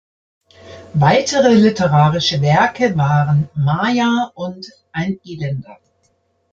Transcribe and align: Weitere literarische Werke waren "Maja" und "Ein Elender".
Weitere 0.95 1.53
literarische 1.53 2.41
Werke 2.41 2.97
waren 2.97 3.49
"Maja" 3.53 4.31
und 4.33 4.65
"Ein 4.91 5.19
Elender". 5.23 5.77